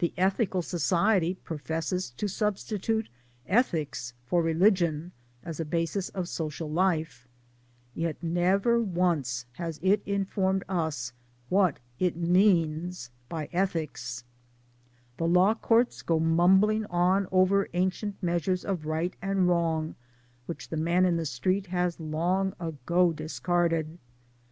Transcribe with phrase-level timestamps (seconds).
[0.00, 3.08] The Ethical society professes to substitute
[3.46, 5.12] Ethics for Religion,
[5.44, 7.28] as a basis of social life;
[7.94, 11.12] yet never once has it informed us
[11.48, 14.24] what it means by Ethics
[15.18, 19.94] 1 The Law courts go mumbling on over ancient measures of right and wrong
[20.46, 23.96] which the man in the street has long ago discarded.